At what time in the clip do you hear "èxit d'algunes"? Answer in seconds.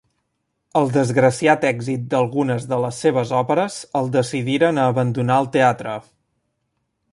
1.71-2.65